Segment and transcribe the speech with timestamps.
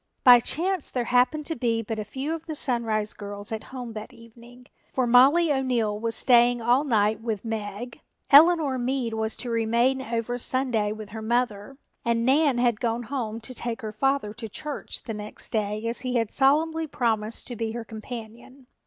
[0.23, 3.93] By chance there happened to be but a few of the Sunrise girls at home
[3.93, 8.01] that evening, for Mollie O'Neill was staying all night with Meg,
[8.31, 13.39] Eleanor Meade was to remain over Sunday with her mother and Nan had gone home
[13.41, 17.55] to take her father to church the next day as he had solemnly promised to
[17.55, 18.65] be her companion.